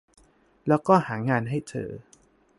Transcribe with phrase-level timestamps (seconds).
[0.67, 1.89] แล้วก็ หางานให้เธอ